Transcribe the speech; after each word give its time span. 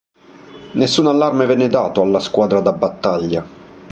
Nessun 0.71 1.05
allarme 1.05 1.45
venne 1.45 1.67
dato 1.67 2.01
alla 2.01 2.19
squadra 2.19 2.59
da 2.59 2.71
battaglia. 2.73 3.45